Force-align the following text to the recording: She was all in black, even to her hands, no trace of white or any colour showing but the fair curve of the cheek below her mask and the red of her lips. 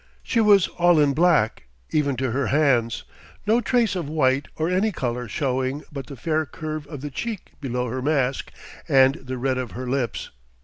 She 0.23 0.41
was 0.41 0.67
all 0.79 0.99
in 0.99 1.13
black, 1.13 1.65
even 1.91 2.15
to 2.17 2.31
her 2.31 2.47
hands, 2.47 3.03
no 3.45 3.61
trace 3.61 3.95
of 3.95 4.09
white 4.09 4.47
or 4.55 4.67
any 4.67 4.91
colour 4.91 5.27
showing 5.27 5.83
but 5.91 6.07
the 6.07 6.15
fair 6.15 6.43
curve 6.47 6.87
of 6.87 7.01
the 7.01 7.11
cheek 7.11 7.51
below 7.61 7.85
her 7.87 8.01
mask 8.01 8.51
and 8.89 9.13
the 9.13 9.37
red 9.37 9.59
of 9.59 9.73
her 9.73 9.85
lips. 9.87 10.31